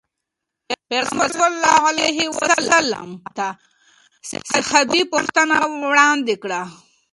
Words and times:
پيغمبر 0.91 1.29
صلي 1.35 1.47
الله 1.53 1.79
علیه 1.91 2.19
وسلم 2.37 3.09
ته 3.37 3.47
صحابي 4.53 5.01
پوښتنې 5.13 5.57
وړاندې 5.89 6.35
کړې. 6.43 6.61